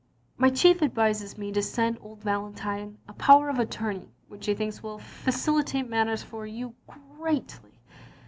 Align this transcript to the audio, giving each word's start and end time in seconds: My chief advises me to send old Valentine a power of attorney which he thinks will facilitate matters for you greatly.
My 0.35 0.49
chief 0.49 0.81
advises 0.81 1.37
me 1.37 1.51
to 1.51 1.61
send 1.61 1.99
old 2.01 2.23
Valentine 2.23 2.97
a 3.07 3.13
power 3.13 3.49
of 3.49 3.59
attorney 3.59 4.09
which 4.29 4.47
he 4.47 4.55
thinks 4.55 4.81
will 4.81 4.97
facilitate 4.97 5.87
matters 5.89 6.23
for 6.23 6.47
you 6.47 6.73
greatly. 7.19 7.77